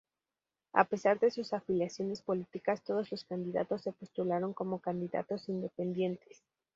A 0.73 0.85
pesar 0.85 1.19
de 1.19 1.29
sus 1.29 1.53
afiliaciones 1.53 2.23
políticas, 2.23 2.83
todos 2.83 3.11
los 3.11 3.23
candidatos 3.23 3.83
se 3.83 3.91
postularon 3.93 4.51
como 4.51 4.79
candidatos 4.79 5.47
independientes. 5.47 6.41